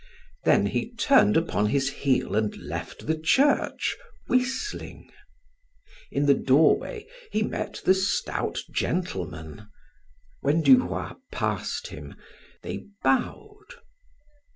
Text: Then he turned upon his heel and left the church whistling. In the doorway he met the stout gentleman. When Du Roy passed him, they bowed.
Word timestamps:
Then 0.45 0.65
he 0.65 0.95
turned 0.95 1.37
upon 1.37 1.67
his 1.67 1.91
heel 1.91 2.35
and 2.35 2.57
left 2.57 3.05
the 3.05 3.15
church 3.19 3.95
whistling. 4.25 5.11
In 6.09 6.25
the 6.25 6.33
doorway 6.33 7.05
he 7.31 7.43
met 7.43 7.83
the 7.85 7.93
stout 7.93 8.57
gentleman. 8.71 9.69
When 10.39 10.63
Du 10.63 10.83
Roy 10.83 11.11
passed 11.31 11.89
him, 11.89 12.15
they 12.63 12.87
bowed. 13.03 13.75